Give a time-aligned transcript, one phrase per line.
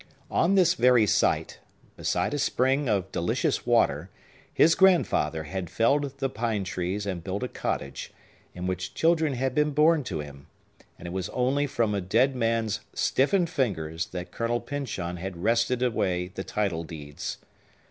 [0.31, 1.59] On this very site,
[1.95, 4.09] beside a spring of delicious water,
[4.51, 8.11] his grandfather had felled the pine trees and built a cottage,
[8.55, 10.47] in which children had been born to him;
[10.97, 15.83] and it was only from a dead man's stiffened fingers that Colonel Pyncheon had wrested
[15.83, 17.37] away the title deeds.